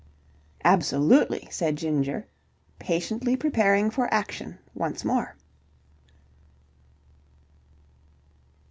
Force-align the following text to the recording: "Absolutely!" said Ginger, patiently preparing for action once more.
"Absolutely!" 0.63 1.47
said 1.51 1.75
Ginger, 1.75 2.25
patiently 2.79 3.35
preparing 3.37 3.91
for 3.91 4.11
action 4.11 4.57
once 4.73 5.05
more. 5.05 5.35